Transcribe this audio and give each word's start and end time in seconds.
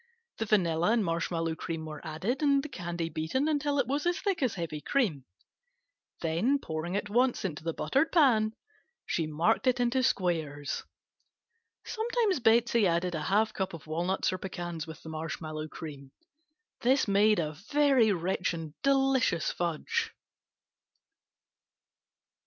The 0.39 0.45
vanilla 0.47 0.93
and 0.93 1.05
marshmallow 1.05 1.53
cream 1.57 1.85
were 1.85 2.01
added 2.03 2.41
and 2.41 2.63
the 2.63 2.69
candy 2.69 3.07
beaten 3.07 3.47
until 3.47 3.77
it 3.77 3.85
was 3.85 4.07
as 4.07 4.19
thick 4.19 4.41
as 4.41 4.55
heavy 4.55 4.81
cream, 4.81 5.25
then 6.21 6.57
pouring 6.57 6.95
at 6.97 7.07
once 7.07 7.45
into 7.45 7.63
the 7.63 7.71
buttered 7.75 8.11
pan 8.11 8.53
she 9.05 9.27
marked 9.27 9.67
it 9.67 9.79
into 9.79 10.01
squares. 10.01 10.81
Sometimes 11.85 12.39
Betsey 12.39 12.87
added 12.87 13.13
a 13.13 13.21
half 13.21 13.53
cup 13.53 13.75
of 13.75 13.85
walnuts 13.85 14.33
or 14.33 14.39
pecans 14.39 14.87
with 14.87 15.03
the 15.03 15.09
marshmallow 15.09 15.67
cream. 15.67 16.11
This 16.81 17.07
made 17.07 17.37
a 17.37 17.51
very 17.53 18.11
rich 18.11 18.55
and 18.55 18.73
delicious 18.81 19.51
fudge. 19.51 20.15